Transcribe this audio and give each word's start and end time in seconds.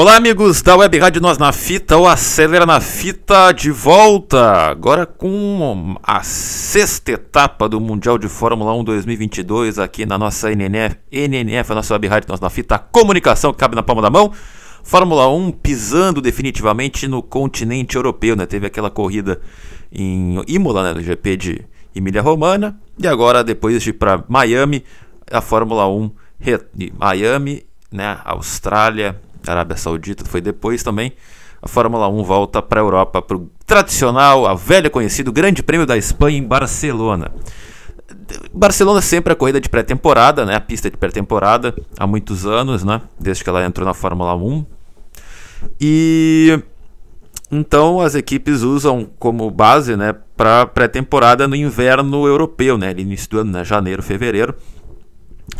Olá, 0.00 0.16
amigos 0.16 0.62
da 0.62 0.74
Web 0.78 0.98
Rádio 0.98 1.20
Nós 1.20 1.36
na 1.36 1.52
Fita, 1.52 1.94
ou 1.98 2.08
Acelera 2.08 2.64
na 2.64 2.80
Fita 2.80 3.52
de 3.52 3.70
volta, 3.70 4.70
agora 4.70 5.04
com 5.04 5.94
a 6.02 6.22
sexta 6.22 7.12
etapa 7.12 7.68
do 7.68 7.78
Mundial 7.78 8.16
de 8.16 8.26
Fórmula 8.26 8.72
1 8.72 8.82
2022 8.82 9.78
aqui 9.78 10.06
na 10.06 10.16
nossa 10.16 10.50
NNF, 10.50 10.96
NNF 11.12 11.72
a 11.72 11.74
nossa 11.74 11.92
Web 11.92 12.06
Rádio 12.06 12.30
Nós 12.30 12.40
na 12.40 12.48
Fita, 12.48 12.76
a 12.76 12.78
comunicação 12.78 13.52
que 13.52 13.58
cabe 13.58 13.76
na 13.76 13.82
palma 13.82 14.00
da 14.00 14.08
mão. 14.08 14.32
Fórmula 14.82 15.28
1 15.28 15.50
pisando 15.50 16.22
definitivamente 16.22 17.06
no 17.06 17.22
continente 17.22 17.96
europeu, 17.96 18.34
né? 18.34 18.46
Teve 18.46 18.68
aquela 18.68 18.88
corrida 18.88 19.38
em 19.92 20.42
Imola, 20.48 20.82
né, 20.82 20.94
no 20.94 21.02
GP 21.02 21.36
de 21.36 21.66
Emília 21.94 22.22
Romana, 22.22 22.80
e 22.98 23.06
agora 23.06 23.44
depois 23.44 23.82
de 23.82 23.92
para 23.92 24.24
Miami, 24.26 24.82
a 25.30 25.42
Fórmula 25.42 25.86
1 25.86 26.10
Miami, 26.98 27.66
né, 27.92 28.18
Austrália, 28.24 29.20
Arábia 29.46 29.76
Saudita 29.76 30.24
foi 30.24 30.40
depois 30.40 30.82
também. 30.82 31.12
A 31.62 31.68
Fórmula 31.68 32.08
1 32.08 32.22
volta 32.22 32.62
para 32.62 32.80
a 32.80 32.84
Europa, 32.84 33.20
para 33.20 33.36
o 33.36 33.50
tradicional, 33.66 34.46
a 34.46 34.54
velha 34.54 34.88
conhecido 34.88 35.30
Grande 35.30 35.62
Prêmio 35.62 35.86
da 35.86 35.96
Espanha 35.96 36.38
em 36.38 36.42
Barcelona. 36.42 37.30
Barcelona 38.52 39.00
sempre 39.00 39.32
a 39.32 39.36
corrida 39.36 39.60
de 39.60 39.68
pré-temporada, 39.68 40.46
né? 40.46 40.54
A 40.54 40.60
pista 40.60 40.90
de 40.90 40.96
pré-temporada 40.96 41.74
há 41.98 42.06
muitos 42.06 42.46
anos, 42.46 42.82
né? 42.82 43.02
Desde 43.18 43.44
que 43.44 43.50
ela 43.50 43.64
entrou 43.64 43.86
na 43.86 43.94
Fórmula 43.94 44.34
1. 44.34 44.64
E 45.80 46.62
então 47.50 48.00
as 48.00 48.14
equipes 48.14 48.62
usam 48.62 49.08
como 49.18 49.50
base, 49.50 49.96
né, 49.96 50.14
para 50.36 50.66
pré-temporada 50.66 51.48
no 51.48 51.56
inverno 51.56 52.26
europeu, 52.26 52.78
né? 52.78 52.94
Início 52.96 53.28
do 53.30 53.38
ano, 53.40 53.52
né? 53.52 53.64
Janeiro, 53.64 54.02
fevereiro. 54.02 54.54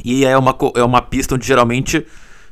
E 0.05 0.25
é 0.25 0.37
uma, 0.39 0.57
é 0.77 0.85
uma 0.85 1.03
pista 1.03 1.35
onde 1.35 1.47
geralmente 1.47 2.07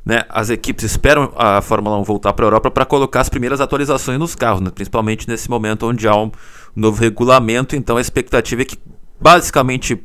né, 0.09 0.23
as 0.31 0.49
equipes 0.49 0.87
esperam 0.87 1.31
a 1.37 1.61
Fórmula 1.61 1.99
1 1.99 2.03
voltar 2.03 2.33
para 2.33 2.47
a 2.47 2.49
Europa 2.49 2.71
para 2.71 2.87
colocar 2.87 3.21
as 3.21 3.29
primeiras 3.29 3.61
atualizações 3.61 4.19
nos 4.19 4.35
carros, 4.35 4.63
né, 4.63 4.71
principalmente 4.75 5.29
nesse 5.29 5.51
momento 5.51 5.87
onde 5.87 6.09
há 6.09 6.17
um 6.17 6.33
novo 6.75 6.99
regulamento. 6.99 7.77
Então 7.77 7.99
a 7.99 8.01
expectativa 8.01 8.63
é 8.63 8.65
que 8.65 8.79
basicamente 9.21 10.03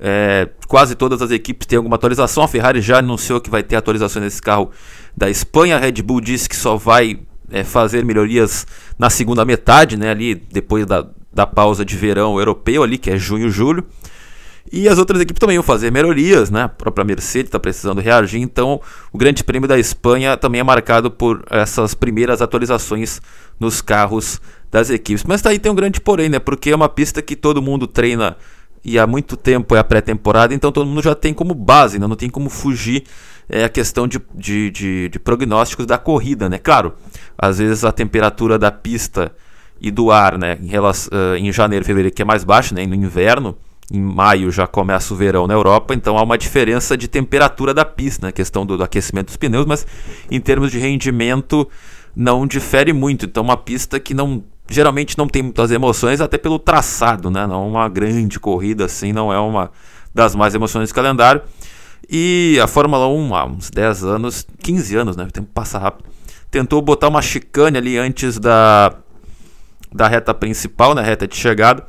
é, 0.00 0.48
quase 0.66 0.94
todas 0.94 1.20
as 1.20 1.30
equipes 1.30 1.66
têm 1.66 1.76
alguma 1.76 1.96
atualização. 1.96 2.42
A 2.42 2.48
Ferrari 2.48 2.80
já 2.80 3.00
anunciou 3.00 3.42
que 3.42 3.50
vai 3.50 3.62
ter 3.62 3.76
atualizações 3.76 4.24
nesse 4.24 4.40
carro 4.40 4.70
da 5.14 5.28
Espanha. 5.28 5.76
A 5.76 5.78
Red 5.78 6.00
Bull 6.00 6.22
disse 6.22 6.48
que 6.48 6.56
só 6.56 6.78
vai 6.78 7.20
é, 7.50 7.62
fazer 7.62 8.06
melhorias 8.06 8.66
na 8.98 9.10
segunda 9.10 9.44
metade, 9.44 9.98
né, 9.98 10.12
ali 10.12 10.34
depois 10.34 10.86
da, 10.86 11.06
da 11.30 11.46
pausa 11.46 11.84
de 11.84 11.94
verão 11.94 12.38
europeu, 12.38 12.82
ali 12.82 12.96
que 12.96 13.10
é 13.10 13.18
junho, 13.18 13.50
julho. 13.50 13.84
E 14.70 14.88
as 14.88 14.98
outras 14.98 15.20
equipes 15.20 15.40
também 15.40 15.56
vão 15.56 15.64
fazer 15.64 15.90
melhorias, 15.90 16.50
né? 16.50 16.62
A 16.62 16.68
própria 16.68 17.04
Mercedes 17.04 17.48
está 17.48 17.58
precisando 17.58 18.00
reagir, 18.00 18.40
então 18.40 18.80
o 19.12 19.18
Grande 19.18 19.42
Prêmio 19.42 19.68
da 19.68 19.78
Espanha 19.78 20.36
também 20.36 20.60
é 20.60 20.64
marcado 20.64 21.10
por 21.10 21.44
essas 21.50 21.94
primeiras 21.94 22.40
atualizações 22.40 23.20
nos 23.58 23.80
carros 23.80 24.40
das 24.70 24.88
equipes. 24.90 25.24
Mas 25.24 25.42
daí 25.42 25.58
tem 25.58 25.70
um 25.70 25.74
grande 25.74 26.00
porém, 26.00 26.28
né? 26.28 26.38
Porque 26.38 26.70
é 26.70 26.76
uma 26.76 26.88
pista 26.88 27.20
que 27.20 27.36
todo 27.36 27.60
mundo 27.60 27.86
treina 27.86 28.36
e 28.84 28.98
há 28.98 29.06
muito 29.06 29.36
tempo 29.36 29.76
é 29.76 29.78
a 29.78 29.84
pré-temporada, 29.84 30.52
então 30.54 30.72
todo 30.72 30.86
mundo 30.86 31.02
já 31.02 31.14
tem 31.14 31.32
como 31.32 31.54
base, 31.54 32.00
né? 32.00 32.06
não 32.08 32.16
tem 32.16 32.28
como 32.28 32.50
fugir 32.50 33.04
é 33.48 33.64
a 33.64 33.68
questão 33.68 34.08
de, 34.08 34.20
de, 34.34 34.70
de, 34.70 35.08
de 35.08 35.18
prognósticos 35.18 35.84
da 35.84 35.98
corrida, 35.98 36.48
né? 36.48 36.58
Claro, 36.58 36.94
às 37.36 37.58
vezes 37.58 37.84
a 37.84 37.92
temperatura 37.92 38.58
da 38.58 38.70
pista 38.70 39.32
e 39.80 39.90
do 39.90 40.10
ar, 40.10 40.38
né, 40.38 40.58
em, 40.62 40.68
relação, 40.68 41.10
em 41.36 41.52
janeiro, 41.52 41.84
fevereiro, 41.84 42.14
que 42.14 42.22
é 42.22 42.24
mais 42.24 42.44
baixo, 42.44 42.74
né, 42.74 42.86
no 42.86 42.94
inverno, 42.94 43.58
em 43.92 44.00
maio 44.00 44.50
já 44.50 44.66
começa 44.66 45.12
o 45.12 45.16
verão 45.16 45.46
na 45.46 45.52
Europa, 45.52 45.92
então 45.92 46.16
há 46.16 46.22
uma 46.22 46.38
diferença 46.38 46.96
de 46.96 47.06
temperatura 47.06 47.74
da 47.74 47.84
pista, 47.84 48.26
né? 48.26 48.32
questão 48.32 48.64
do, 48.64 48.78
do, 48.78 48.82
aquecimento 48.82 49.26
dos 49.26 49.36
pneus, 49.36 49.66
mas 49.66 49.86
em 50.30 50.40
termos 50.40 50.72
de 50.72 50.78
rendimento 50.78 51.68
não 52.16 52.46
difere 52.46 52.94
muito. 52.94 53.26
Então 53.26 53.42
uma 53.42 53.56
pista 53.56 54.00
que 54.00 54.14
não 54.14 54.42
geralmente 54.66 55.18
não 55.18 55.28
tem 55.28 55.42
muitas 55.42 55.70
emoções, 55.70 56.22
até 56.22 56.38
pelo 56.38 56.58
traçado, 56.58 57.30
né? 57.30 57.46
Não 57.46 57.64
é 57.64 57.66
uma 57.66 57.88
grande 57.90 58.40
corrida 58.40 58.86
assim, 58.86 59.12
não 59.12 59.30
é 59.30 59.38
uma 59.38 59.70
das 60.14 60.34
mais 60.34 60.54
emocionantes 60.54 60.90
do 60.90 60.94
calendário. 60.94 61.42
E 62.08 62.58
a 62.62 62.66
Fórmula 62.66 63.06
1 63.06 63.34
há 63.34 63.44
uns 63.44 63.70
10 63.70 64.04
anos, 64.04 64.46
15 64.62 64.96
anos, 64.96 65.16
né? 65.16 65.24
O 65.24 65.30
tempo 65.30 65.50
passa 65.52 65.78
rápido. 65.78 66.08
Tentou 66.50 66.80
botar 66.80 67.08
uma 67.08 67.20
chicane 67.20 67.76
ali 67.76 67.98
antes 67.98 68.38
da 68.38 68.94
da 69.94 70.08
reta 70.08 70.32
principal, 70.32 70.94
né, 70.94 71.02
reta 71.02 71.28
de 71.28 71.36
chegada 71.36 71.86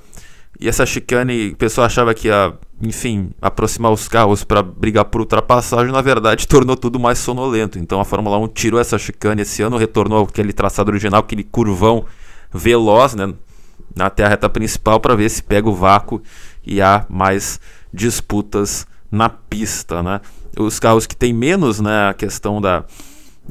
e 0.59 0.69
essa 0.69 0.85
chicane, 0.85 1.49
o 1.49 1.55
pessoal 1.57 1.85
achava 1.85 2.13
que 2.13 2.27
ia, 2.27 2.53
enfim, 2.81 3.31
aproximar 3.41 3.91
os 3.91 4.07
carros 4.07 4.43
para 4.43 4.61
brigar 4.61 5.05
por 5.05 5.21
ultrapassagem, 5.21 5.91
na 5.91 6.01
verdade 6.01 6.47
tornou 6.49 6.75
tudo 6.75 6.99
mais 6.99 7.19
sonolento. 7.19 7.79
Então 7.79 7.99
a 7.99 8.05
Fórmula 8.05 8.37
1 8.37 8.47
tirou 8.49 8.79
essa 8.79 8.97
chicane 8.97 9.41
esse 9.41 9.61
ano, 9.61 9.77
retornou 9.77 10.23
aquele 10.23 10.53
traçado 10.53 10.91
original, 10.91 11.21
aquele 11.21 11.43
curvão 11.43 12.05
veloz, 12.53 13.15
né, 13.15 13.33
até 13.99 14.23
a 14.23 14.29
reta 14.29 14.47
principal 14.47 14.99
para 14.99 15.15
ver 15.15 15.29
se 15.29 15.41
pega 15.41 15.67
o 15.67 15.73
vácuo 15.73 16.21
e 16.65 16.81
há 16.81 17.05
mais 17.09 17.59
disputas 17.91 18.87
na 19.11 19.29
pista, 19.29 20.01
né? 20.01 20.21
Os 20.57 20.79
carros 20.79 21.05
que 21.05 21.15
têm 21.15 21.33
menos, 21.33 21.79
né, 21.79 22.09
a 22.09 22.13
questão 22.13 22.61
da, 22.61 22.85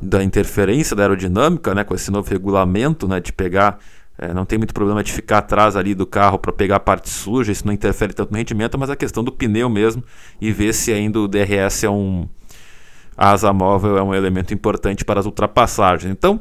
da 0.01 0.23
interferência 0.23 0.97
da 0.97 1.03
aerodinâmica, 1.03 1.75
né, 1.75 1.85
com 1.85 1.95
esse 1.95 2.11
novo 2.11 2.31
regulamento, 2.31 3.07
né, 3.09 3.21
de 3.21 3.33
pegar 3.33 3.79
é, 4.19 4.33
não 4.33 4.45
tem 4.45 4.59
muito 4.59 4.75
problema 4.75 5.03
de 5.03 5.13
ficar 5.13 5.39
atrás 5.39 5.75
ali 5.75 5.95
do 5.95 6.07
carro 6.07 6.39
para 6.39 6.53
pegar 6.53 6.77
a 6.77 6.81
parte 6.81 7.09
suja, 7.09 7.51
isso 7.51 7.67
não 7.67 7.73
interfere 7.73 8.13
tanto 8.13 8.31
no 8.31 8.39
rendimento, 8.39 8.79
mas 8.79 8.91
a 8.91 8.97
questão 8.97 9.25
do 9.25 9.33
pneu 9.33 9.69
mesmo 9.69 10.03
e 10.41 10.53
ver 10.53 10.73
se 10.75 10.93
ainda 10.93 11.19
o 11.19 11.29
DRS 11.29 11.85
é 11.85 11.91
um. 11.91 12.29
A 13.17 13.31
asa 13.31 13.53
móvel 13.53 13.99
é 13.99 14.03
um 14.03 14.15
elemento 14.15 14.55
importante 14.55 15.05
para 15.05 15.21
as 15.21 15.27
ultrapassagens. 15.27 16.11
Então, 16.11 16.41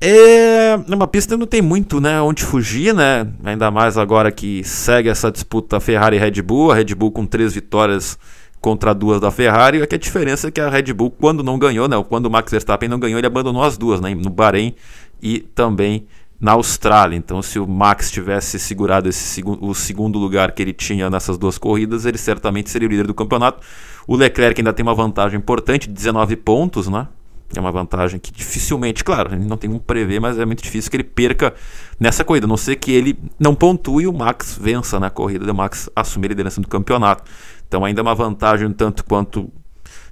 é 0.00 0.76
uma 0.88 1.08
pista 1.08 1.34
que 1.34 1.40
não 1.40 1.46
tem 1.46 1.62
muito 1.62 2.00
né, 2.00 2.20
onde 2.20 2.44
fugir, 2.44 2.94
né? 2.94 3.26
Ainda 3.42 3.70
mais 3.70 3.96
agora 3.96 4.30
que 4.30 4.62
segue 4.64 5.08
essa 5.08 5.30
disputa 5.30 5.80
Ferrari 5.80 6.16
e 6.16 6.20
Red 6.20 6.42
Bull, 6.42 6.70
a 6.70 6.74
Red 6.74 6.94
Bull 6.94 7.10
com 7.10 7.26
três 7.26 7.54
vitórias 7.54 8.18
contra 8.60 8.94
duas 8.94 9.20
da 9.20 9.30
Ferrari, 9.30 9.82
aqui 9.82 9.94
a 9.94 9.98
diferença 9.98 10.48
é 10.48 10.50
que 10.50 10.60
a 10.60 10.68
Red 10.68 10.92
Bull, 10.92 11.10
quando 11.10 11.42
não 11.42 11.58
ganhou, 11.58 11.88
né, 11.88 11.96
quando 12.08 12.26
o 12.26 12.30
Max 12.30 12.50
Verstappen 12.50 12.88
não 12.88 12.98
ganhou, 12.98 13.18
ele 13.18 13.26
abandonou 13.26 13.62
as 13.62 13.78
duas, 13.78 14.00
né, 14.00 14.14
no 14.14 14.30
Bahrein 14.30 14.74
e 15.22 15.40
também 15.40 16.06
na 16.40 16.52
Austrália. 16.52 17.16
Então, 17.16 17.42
se 17.42 17.58
o 17.58 17.66
Max 17.66 18.10
tivesse 18.10 18.58
segurado 18.58 19.08
esse 19.08 19.20
seg 19.20 19.48
o 19.48 19.74
segundo 19.74 20.18
lugar 20.18 20.52
que 20.52 20.62
ele 20.62 20.72
tinha 20.72 21.10
nessas 21.10 21.36
duas 21.36 21.58
corridas, 21.58 22.06
ele 22.06 22.18
certamente 22.18 22.70
seria 22.70 22.86
o 22.86 22.90
líder 22.90 23.06
do 23.06 23.14
campeonato. 23.14 23.60
O 24.06 24.16
Leclerc 24.16 24.60
ainda 24.60 24.72
tem 24.72 24.82
uma 24.82 24.94
vantagem 24.94 25.38
importante, 25.38 25.88
19 25.88 26.36
pontos, 26.36 26.88
né? 26.88 27.08
É 27.56 27.60
uma 27.60 27.72
vantagem 27.72 28.20
que 28.20 28.30
dificilmente, 28.30 29.02
claro, 29.02 29.34
não 29.36 29.56
tem 29.56 29.70
como 29.70 29.80
prever, 29.80 30.20
mas 30.20 30.38
é 30.38 30.44
muito 30.44 30.62
difícil 30.62 30.90
que 30.90 30.96
ele 30.98 31.04
perca 31.04 31.54
nessa 31.98 32.22
corrida, 32.22 32.46
a 32.46 32.48
não 32.48 32.58
ser 32.58 32.76
que 32.76 32.90
ele 32.90 33.18
não 33.38 33.54
pontue 33.54 34.04
e 34.04 34.06
o 34.06 34.12
Max 34.12 34.58
vença 34.60 35.00
na 35.00 35.08
corrida, 35.08 35.50
o 35.50 35.54
Max 35.54 35.88
assumir 35.96 36.26
a 36.26 36.28
liderança 36.28 36.60
do 36.60 36.68
campeonato. 36.68 37.24
Então 37.66 37.86
ainda 37.86 38.00
é 38.00 38.02
uma 38.02 38.14
vantagem 38.14 38.68
um 38.68 38.72
tanto 38.72 39.02
quanto 39.02 39.50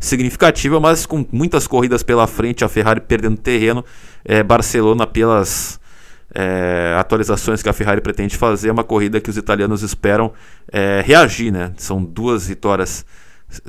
significativa, 0.00 0.80
mas 0.80 1.04
com 1.04 1.26
muitas 1.30 1.66
corridas 1.66 2.02
pela 2.02 2.26
frente, 2.26 2.64
a 2.64 2.68
Ferrari 2.68 3.00
perdendo 3.00 3.36
terreno, 3.36 3.84
é, 4.24 4.42
Barcelona 4.42 5.06
pelas 5.06 5.78
é, 6.38 6.94
atualizações 6.98 7.62
que 7.62 7.68
a 7.68 7.72
Ferrari 7.72 8.02
pretende 8.02 8.36
fazer, 8.36 8.68
é 8.68 8.72
uma 8.72 8.84
corrida 8.84 9.18
que 9.22 9.30
os 9.30 9.38
italianos 9.38 9.82
esperam 9.82 10.30
é, 10.70 11.02
reagir, 11.02 11.50
né? 11.50 11.72
São 11.78 12.04
duas 12.04 12.46
vitórias, 12.46 13.06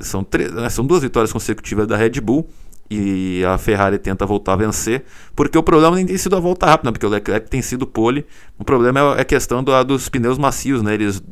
são, 0.02 0.28
né? 0.54 0.70
são 0.70 0.86
duas 0.86 1.02
vitórias 1.02 1.32
consecutivas 1.32 1.88
da 1.88 1.96
Red 1.96 2.20
Bull 2.20 2.50
e 2.92 3.42
a 3.46 3.58
Ferrari 3.58 3.98
tenta 3.98 4.26
voltar 4.26 4.54
a 4.54 4.56
vencer, 4.58 5.06
porque 5.34 5.58
o 5.58 5.64
problema 5.64 5.96
nem 5.96 6.06
tem 6.06 6.18
sido 6.18 6.36
a 6.36 6.42
volta 6.42 6.66
rápida, 6.66 6.92
porque 6.92 7.06
o 7.06 7.10
Leclerc 7.10 7.50
tem 7.50 7.62
sido 7.62 7.88
pole, 7.88 8.26
o 8.60 8.66
problema 8.66 9.16
é 9.18 9.22
a 9.22 9.26
questão 9.26 9.64
do, 9.64 9.84
dos 9.86 10.10
pneus 10.10 10.38
macios, 10.38 10.82
né? 10.82 10.94
Eles 10.94 11.24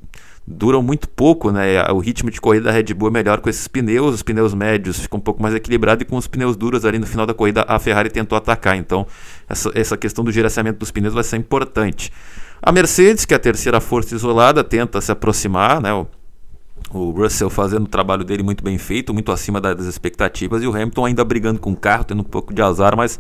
duram 0.48 0.82
muito 0.82 1.10
pouco, 1.10 1.52
né? 1.52 1.82
O 1.92 2.00
ritmo 2.00 2.30
de 2.30 2.40
corrida 2.40 2.66
da 2.66 2.72
Red 2.72 2.94
Bull 2.94 3.10
é 3.10 3.12
melhor 3.12 3.42
com 3.42 3.50
esses 3.50 3.68
pneus, 3.68 4.16
os 4.16 4.22
pneus 4.22 4.54
médios 4.54 5.00
ficam 5.00 5.18
um 5.18 5.22
pouco 5.22 5.42
mais 5.42 5.56
equilibrados 5.56 6.04
e 6.04 6.06
com 6.06 6.18
os 6.18 6.28
pneus 6.28 6.56
duros 6.56 6.86
ali 6.86 7.00
no 7.00 7.08
final 7.08 7.26
da 7.26 7.34
corrida 7.34 7.66
a 7.68 7.80
Ferrari 7.80 8.10
tentou 8.10 8.38
atacar. 8.38 8.78
Então, 8.78 9.08
essa, 9.50 9.72
essa 9.74 9.98
questão 9.98 10.24
do 10.24 10.32
gerenciamento 10.32 10.80
dos 10.80 10.92
pneus 10.92 11.14
vai 11.14 11.24
ser 11.24 11.38
importante. 11.38 12.12
A 12.62 12.72
Mercedes, 12.72 13.26
que 13.26 13.34
é 13.34 13.38
a 13.38 13.40
terceira 13.40 13.82
força 13.82 14.14
isolada, 14.14 14.64
tenta 14.64 15.02
se 15.02 15.12
aproximar, 15.12 15.82
né? 15.82 15.92
O, 15.94 16.08
o 16.94 17.10
Russell 17.10 17.50
fazendo 17.50 17.86
o 17.86 17.90
trabalho 17.90 18.24
dele 18.24 18.44
muito 18.44 18.64
bem 18.64 18.78
feito, 18.78 19.14
muito 19.14 19.32
acima 19.32 19.60
das 19.60 19.86
expectativas, 19.86 20.62
e 20.62 20.68
o 20.68 20.72
Hamilton 20.72 21.06
ainda 21.06 21.26
brigando 21.26 21.60
com 21.60 21.72
o 21.72 21.76
carro, 21.76 22.04
tendo 22.04 22.22
um 22.22 22.24
pouco 22.24 22.54
de 22.54 22.62
azar, 22.62 22.96
mas 22.96 23.20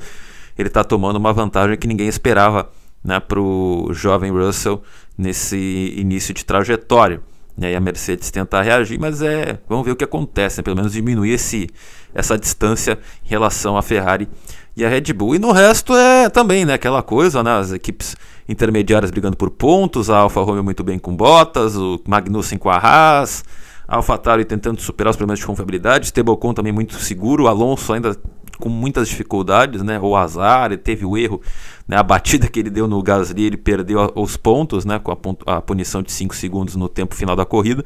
ele 0.57 0.68
está 0.68 0.83
tomando 0.83 1.18
uma 1.18 1.33
vantagem 1.33 1.75
que 1.75 1.88
ninguém 1.88 2.07
esperava 2.07 2.69
né, 3.05 3.19
para 3.19 3.39
o 3.39 3.93
jovem 3.93 4.31
Russell 4.31 4.81
nesse 5.15 5.93
início 5.95 6.33
de 6.33 6.43
trajetória. 6.43 7.21
E 7.57 7.65
aí 7.65 7.75
a 7.75 7.79
Mercedes 7.79 8.31
tenta 8.31 8.61
reagir, 8.61 8.99
mas 8.99 9.21
é, 9.21 9.59
vamos 9.69 9.85
ver 9.85 9.91
o 9.91 9.95
que 9.95 10.03
acontece, 10.03 10.57
né? 10.57 10.63
pelo 10.63 10.75
menos 10.75 10.91
diminuir 10.91 11.31
esse, 11.31 11.69
essa 12.13 12.37
distância 12.37 12.99
em 13.23 13.29
relação 13.29 13.77
à 13.77 13.81
Ferrari 13.81 14.27
e 14.75 14.83
a 14.83 14.89
Red 14.89 15.13
Bull. 15.13 15.35
E 15.35 15.39
no 15.39 15.51
resto 15.51 15.95
é 15.95 16.27
também 16.29 16.65
né, 16.65 16.73
aquela 16.73 17.01
coisa, 17.01 17.41
né, 17.41 17.51
as 17.51 17.71
equipes 17.71 18.17
intermediárias 18.49 19.09
brigando 19.09 19.37
por 19.37 19.51
pontos, 19.51 20.09
a 20.09 20.17
Alfa 20.17 20.41
Romeo 20.41 20.63
muito 20.63 20.83
bem 20.83 20.99
com 20.99 21.15
Bottas, 21.15 21.77
o 21.77 22.01
Magnussen 22.05 22.57
com 22.57 22.69
a 22.69 22.77
Haas, 22.77 23.45
a 23.87 23.95
AlphaTauri 23.97 24.43
tentando 24.43 24.81
superar 24.81 25.11
os 25.11 25.15
problemas 25.15 25.39
de 25.39 25.45
confiabilidade, 25.45 26.05
Esteban 26.05 26.35
também 26.53 26.73
muito 26.73 26.95
seguro, 26.95 27.47
Alonso 27.47 27.93
ainda 27.93 28.17
com 28.59 28.69
muitas 28.69 29.07
dificuldades, 29.07 29.81
né? 29.81 29.99
O 29.99 30.15
azar, 30.15 30.71
ele 30.71 30.77
teve 30.77 31.05
o 31.05 31.17
erro, 31.17 31.41
né? 31.87 31.97
A 31.97 32.03
batida 32.03 32.47
que 32.47 32.59
ele 32.59 32.69
deu 32.69 32.87
no 32.87 33.01
Gasly, 33.01 33.43
ele 33.43 33.57
perdeu 33.57 34.11
os 34.15 34.37
pontos, 34.37 34.85
né? 34.85 34.99
Com 34.99 35.11
a, 35.11 35.55
a 35.57 35.61
punição 35.61 36.01
de 36.01 36.11
5 36.11 36.35
segundos 36.35 36.75
no 36.75 36.89
tempo 36.89 37.15
final 37.15 37.35
da 37.35 37.45
corrida. 37.45 37.83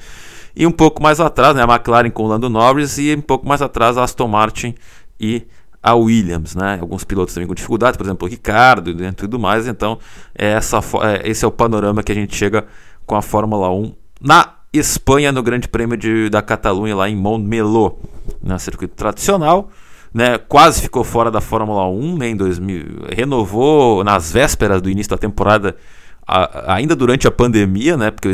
E 0.55 0.65
um 0.65 0.71
pouco 0.71 1.01
mais 1.01 1.19
atrás, 1.19 1.55
né? 1.55 1.63
A 1.63 1.65
McLaren 1.65 2.09
com 2.09 2.23
o 2.23 2.27
Lando 2.27 2.49
Norris 2.49 2.97
e 2.97 3.15
um 3.15 3.21
pouco 3.21 3.47
mais 3.47 3.61
atrás 3.61 3.97
a 3.97 4.03
Aston 4.03 4.27
Martin 4.27 4.75
e 5.19 5.45
a 5.81 5.95
Williams, 5.95 6.55
né? 6.55 6.77
Alguns 6.81 7.03
pilotos 7.03 7.33
também 7.33 7.47
com 7.47 7.55
dificuldades, 7.55 7.97
por 7.97 8.05
exemplo, 8.05 8.27
o 8.27 8.29
Ricardo 8.29 8.91
e 8.91 9.11
tudo 9.13 9.39
mais. 9.39 9.67
Então, 9.67 9.97
é 10.37 10.51
essa, 10.51 10.79
é, 11.03 11.29
esse 11.29 11.45
é 11.45 11.47
o 11.47 11.51
panorama 11.51 12.03
que 12.03 12.11
a 12.11 12.15
gente 12.15 12.35
chega 12.35 12.65
com 13.05 13.15
a 13.15 13.21
Fórmula 13.21 13.71
1 13.71 13.93
na 14.21 14.55
Espanha, 14.71 15.31
no 15.31 15.41
Grande 15.41 15.67
Prêmio 15.67 15.97
de, 15.97 16.29
da 16.29 16.41
Catalunha, 16.41 16.95
lá 16.95 17.09
em 17.09 17.15
Montmeló, 17.15 17.93
né? 18.43 18.57
circuito 18.59 18.95
tradicional 18.95 19.69
né, 20.13 20.37
quase 20.37 20.81
ficou 20.81 21.03
fora 21.03 21.29
da 21.29 21.41
Fórmula 21.41 21.87
1 21.87 22.17
né, 22.17 22.29
em 22.29 22.35
2000, 22.35 22.85
renovou 23.15 24.03
nas 24.03 24.31
vésperas 24.31 24.81
do 24.81 24.89
início 24.89 25.09
da 25.09 25.17
temporada, 25.17 25.75
a, 26.27 26.73
ainda 26.73 26.95
durante 26.95 27.27
a 27.27 27.31
pandemia, 27.31 27.95
né, 27.95 28.11
porque 28.11 28.29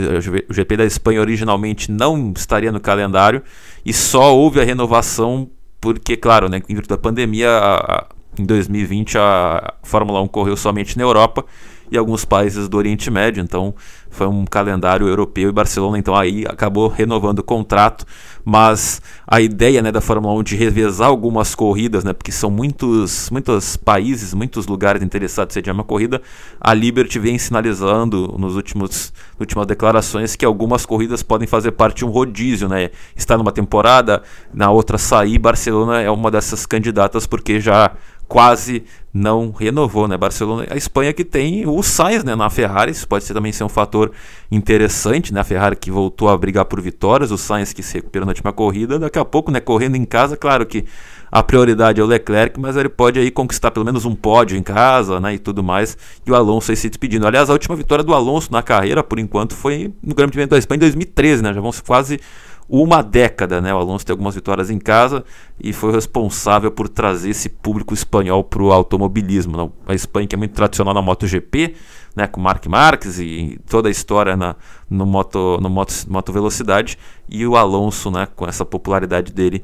o 0.49 0.53
GP 0.53 0.77
da 0.77 0.85
Espanha 0.85 1.21
originalmente 1.21 1.91
não 1.91 2.33
estaria 2.35 2.71
no 2.71 2.79
calendário 2.79 3.41
e 3.85 3.93
só 3.93 4.35
houve 4.35 4.61
a 4.61 4.63
renovação 4.63 5.49
porque, 5.81 6.17
claro, 6.17 6.49
né, 6.49 6.57
em 6.67 6.73
virtude 6.73 6.89
da 6.89 6.97
pandemia, 6.97 7.49
a, 7.49 7.75
a, 7.75 8.05
em 8.39 8.45
2020 8.45 9.17
a 9.17 9.73
Fórmula 9.83 10.21
1 10.21 10.27
correu 10.27 10.57
somente 10.57 10.97
na 10.97 11.03
Europa 11.03 11.45
e 11.91 11.97
alguns 11.97 12.25
países 12.25 12.67
do 12.67 12.77
Oriente 12.77 13.11
Médio, 13.11 13.43
então 13.43 13.75
foi 14.15 14.27
um 14.27 14.45
calendário 14.45 15.07
europeu 15.07 15.49
e 15.49 15.51
Barcelona 15.51 15.99
então 15.99 16.15
aí 16.15 16.45
acabou 16.47 16.87
renovando 16.87 17.39
o 17.39 17.43
contrato, 17.43 18.05
mas 18.43 19.01
a 19.27 19.41
ideia 19.41 19.81
né, 19.81 19.91
da 19.91 20.01
Fórmula 20.01 20.33
1 20.35 20.43
de 20.43 20.55
revezar 20.55 21.07
algumas 21.07 21.53
corridas, 21.53 22.03
né, 22.03 22.13
porque 22.13 22.31
são 22.31 22.49
muitos, 22.49 23.29
muitos 23.29 23.75
países, 23.75 24.33
muitos 24.33 24.67
lugares 24.67 25.03
interessados 25.03 25.53
em 25.53 25.55
sediar 25.55 25.73
uma 25.75 25.83
corrida, 25.83 26.21
a 26.59 26.73
Liberty 26.73 27.19
vem 27.19 27.37
sinalizando 27.37 28.35
nos 28.37 28.55
últimos 28.55 29.13
últimas 29.39 29.67
declarações 29.67 30.35
que 30.35 30.45
algumas 30.45 30.85
corridas 30.85 31.21
podem 31.21 31.47
fazer 31.47 31.71
parte 31.71 31.97
de 31.97 32.05
um 32.05 32.09
rodízio, 32.09 32.69
né, 32.69 32.89
está 33.15 33.37
numa 33.37 33.51
temporada, 33.51 34.23
na 34.53 34.71
outra 34.71 34.97
sair, 34.97 35.37
Barcelona 35.37 36.01
é 36.01 36.09
uma 36.09 36.31
dessas 36.31 36.65
candidatas 36.65 37.27
porque 37.27 37.59
já 37.59 37.91
quase 38.27 38.83
não 39.13 39.51
renovou, 39.51 40.07
né? 40.07 40.17
Barcelona, 40.17 40.67
a 40.69 40.75
Espanha 40.75 41.13
que 41.13 41.23
tem 41.23 41.65
o 41.65 41.81
Sainz, 41.81 42.23
né, 42.23 42.35
na 42.35 42.49
Ferrari, 42.49 42.91
isso 42.91 43.07
pode 43.07 43.23
ser, 43.23 43.33
também 43.33 43.51
ser 43.51 43.63
um 43.63 43.69
fator 43.69 44.11
interessante, 44.51 45.33
né? 45.33 45.39
A 45.39 45.43
Ferrari 45.43 45.75
que 45.77 45.89
voltou 45.89 46.27
a 46.27 46.37
brigar 46.37 46.65
por 46.65 46.81
vitórias, 46.81 47.31
o 47.31 47.37
Sainz 47.37 47.71
que 47.71 47.81
se 47.81 47.93
recuperou 47.93 48.25
na 48.25 48.31
última 48.31 48.51
corrida, 48.51 48.99
daqui 48.99 49.17
a 49.17 49.23
pouco, 49.23 49.51
né, 49.51 49.61
correndo 49.61 49.95
em 49.95 50.03
casa, 50.03 50.35
claro 50.35 50.65
que 50.65 50.85
a 51.31 51.41
prioridade 51.41 51.99
é 51.99 52.03
o 52.03 52.07
Leclerc, 52.07 52.59
mas 52.59 52.75
ele 52.75 52.89
pode 52.89 53.19
aí 53.19 53.31
conquistar 53.31 53.71
pelo 53.71 53.85
menos 53.85 54.05
um 54.05 54.15
pódio 54.15 54.57
em 54.57 54.63
casa, 54.63 55.19
né, 55.19 55.35
e 55.35 55.39
tudo 55.39 55.63
mais, 55.63 55.97
e 56.25 56.31
o 56.31 56.35
Alonso 56.35 56.71
aí 56.71 56.77
se 56.77 56.89
despedindo. 56.89 57.25
Aliás, 57.25 57.49
a 57.49 57.53
última 57.53 57.75
vitória 57.75 58.03
do 58.03 58.13
Alonso 58.13 58.51
na 58.51 58.61
carreira, 58.61 59.03
por 59.03 59.17
enquanto, 59.17 59.55
foi 59.55 59.93
no 60.03 60.13
Grande 60.13 60.33
Prêmio 60.33 60.49
da 60.49 60.57
Espanha 60.57 60.77
em 60.77 60.79
2013, 60.79 61.41
né? 61.41 61.53
Já 61.53 61.61
vão 61.61 61.71
quase 61.85 62.19
uma 62.67 63.03
década, 63.03 63.61
né? 63.61 63.73
O 63.73 63.77
Alonso 63.77 64.05
tem 64.05 64.13
algumas 64.13 64.33
vitórias 64.33 64.69
em 64.69 64.79
casa 64.79 65.23
e 65.61 65.71
foi 65.71 65.91
responsável 65.91 66.71
por 66.71 66.89
trazer 66.89 67.29
esse 67.29 67.47
público 67.47 67.93
espanhol 67.93 68.43
para 68.43 68.63
o 68.63 68.71
automobilismo. 68.71 69.71
A 69.87 69.93
Espanha 69.93 70.27
que 70.27 70.35
é 70.35 70.37
muito 70.37 70.53
tradicional 70.53 70.93
na 70.93 71.01
MotoGP, 71.01 71.75
né? 72.15 72.25
Com 72.25 72.41
Marc 72.41 72.65
Marques 72.65 73.19
e 73.19 73.59
toda 73.69 73.87
a 73.87 73.91
história 73.91 74.35
na, 74.35 74.55
no, 74.89 75.05
moto, 75.05 75.59
no 75.61 75.69
moto, 75.69 75.93
moto 76.07 76.33
velocidade 76.33 76.97
e 77.29 77.45
o 77.45 77.55
Alonso, 77.55 78.09
né? 78.09 78.27
Com 78.35 78.47
essa 78.47 78.65
popularidade 78.65 79.31
dele, 79.31 79.63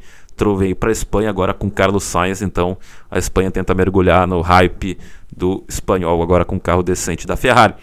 veio 0.57 0.75
para 0.75 0.89
a 0.89 0.91
Espanha 0.91 1.29
agora 1.29 1.53
com 1.53 1.69
Carlos 1.69 2.03
Sainz. 2.03 2.41
Então 2.41 2.77
a 3.09 3.17
Espanha 3.17 3.49
tenta 3.49 3.73
mergulhar 3.73 4.27
no 4.27 4.41
hype 4.41 4.97
do 5.35 5.63
espanhol 5.67 6.21
agora 6.21 6.45
com 6.45 6.55
um 6.55 6.59
carro 6.59 6.83
decente 6.83 7.25
da 7.25 7.35
Ferrari. 7.35 7.75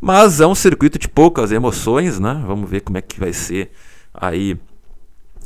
Mas 0.00 0.40
é 0.40 0.46
um 0.46 0.54
circuito 0.54 0.98
de 0.98 1.08
poucas 1.08 1.52
emoções, 1.52 2.18
né? 2.18 2.42
Vamos 2.46 2.68
ver 2.68 2.80
como 2.80 2.98
é 2.98 3.02
que 3.02 3.20
vai 3.20 3.32
ser 3.32 3.70
aí 4.14 4.58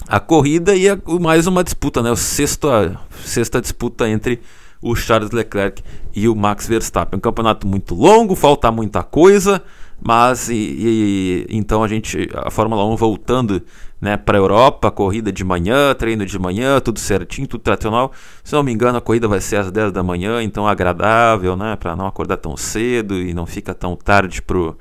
a 0.08 0.20
corrida 0.20 0.74
e 0.74 0.88
a, 0.88 0.98
mais 1.20 1.46
uma 1.46 1.64
disputa, 1.64 2.02
né? 2.02 2.10
O 2.10 2.16
sexta, 2.16 2.98
sexta 3.24 3.60
disputa 3.60 4.08
entre 4.08 4.40
o 4.80 4.94
Charles 4.94 5.30
Leclerc 5.30 5.82
e 6.14 6.28
o 6.28 6.34
Max 6.34 6.66
Verstappen. 6.66 7.18
Um 7.18 7.20
campeonato 7.20 7.66
muito 7.66 7.94
longo, 7.94 8.34
falta 8.36 8.70
muita 8.70 9.02
coisa, 9.02 9.62
mas 10.00 10.48
e, 10.48 10.54
e, 10.54 11.46
então 11.50 11.82
a 11.82 11.88
gente 11.88 12.28
a 12.34 12.50
Fórmula 12.50 12.84
1 12.86 12.96
voltando, 12.96 13.62
né, 14.00 14.16
para 14.16 14.36
a 14.36 14.40
Europa, 14.40 14.90
corrida 14.90 15.32
de 15.32 15.42
manhã, 15.42 15.94
treino 15.94 16.24
de 16.26 16.38
manhã, 16.38 16.78
tudo 16.80 17.00
certinho, 17.00 17.48
tudo 17.48 17.62
tradicional. 17.62 18.12
Se 18.44 18.52
não 18.52 18.62
me 18.62 18.72
engano, 18.72 18.98
a 18.98 19.00
corrida 19.00 19.26
vai 19.26 19.40
ser 19.40 19.56
às 19.56 19.70
10 19.70 19.92
da 19.92 20.02
manhã, 20.02 20.42
então 20.42 20.68
agradável, 20.68 21.56
né, 21.56 21.74
para 21.76 21.96
não 21.96 22.06
acordar 22.06 22.36
tão 22.36 22.56
cedo 22.56 23.14
e 23.14 23.32
não 23.32 23.46
fica 23.46 23.74
tão 23.74 23.96
tarde 23.96 24.42
pro 24.42 24.76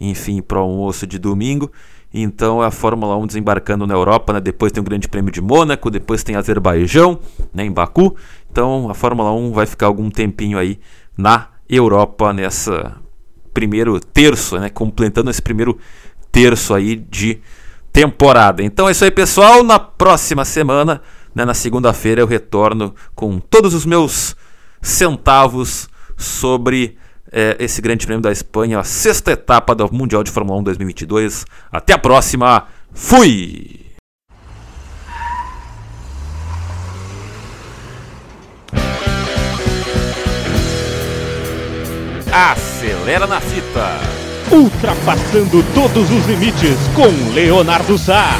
enfim, 0.00 0.40
pro 0.42 0.60
almoço 0.60 1.06
de 1.06 1.18
domingo. 1.18 1.70
Então 2.12 2.62
a 2.62 2.70
Fórmula 2.70 3.16
1 3.16 3.26
desembarcando 3.26 3.86
na 3.86 3.94
Europa, 3.94 4.32
né? 4.32 4.40
depois 4.40 4.72
tem 4.72 4.80
o 4.80 4.84
Grande 4.84 5.08
Prêmio 5.08 5.30
de 5.30 5.40
Mônaco, 5.40 5.90
depois 5.90 6.22
tem 6.22 6.36
Azerbaijão, 6.36 7.18
né? 7.52 7.64
em 7.64 7.70
Baku. 7.70 8.16
Então 8.50 8.88
a 8.88 8.94
Fórmula 8.94 9.32
1 9.32 9.52
vai 9.52 9.66
ficar 9.66 9.86
algum 9.86 10.10
tempinho 10.10 10.58
aí 10.58 10.78
na 11.16 11.48
Europa 11.68 12.32
nessa 12.32 12.96
primeiro 13.52 13.98
terço, 14.00 14.58
né? 14.58 14.70
completando 14.70 15.30
esse 15.30 15.42
primeiro 15.42 15.78
terço 16.30 16.74
aí 16.74 16.96
de 16.96 17.40
temporada. 17.92 18.62
Então 18.62 18.88
é 18.88 18.92
isso 18.92 19.04
aí, 19.04 19.10
pessoal. 19.10 19.62
Na 19.62 19.78
próxima 19.78 20.44
semana, 20.44 21.00
né? 21.34 21.44
na 21.44 21.54
segunda-feira, 21.54 22.20
eu 22.20 22.26
retorno 22.26 22.94
com 23.14 23.38
todos 23.38 23.74
os 23.74 23.84
meus 23.84 24.36
centavos 24.80 25.88
sobre 26.16 26.96
é, 27.32 27.56
esse 27.58 27.80
Grande 27.80 28.06
Prêmio 28.06 28.22
da 28.22 28.32
Espanha, 28.32 28.80
a 28.80 28.84
sexta 28.84 29.32
etapa 29.32 29.74
do 29.74 29.92
Mundial 29.92 30.22
de 30.22 30.30
Fórmula 30.30 30.58
1 30.60 30.64
2022. 30.64 31.44
Até 31.70 31.92
a 31.92 31.98
próxima, 31.98 32.66
fui! 32.92 33.86
Acelera 42.32 43.26
na 43.26 43.40
fita! 43.40 43.98
Ultrapassando 44.52 45.64
todos 45.74 46.10
os 46.10 46.26
limites 46.26 46.76
com 46.94 47.32
Leonardo 47.34 47.98
Sá. 47.98 48.30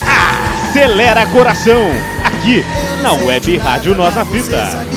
Acelera 0.00 1.26
coração! 1.26 2.13
Aqui 2.44 2.62
na 3.02 3.12
Web 3.12 3.56
Rádio 3.56 3.94
Nós 3.94 4.14
na 4.14 4.24
Fita. 4.26 4.93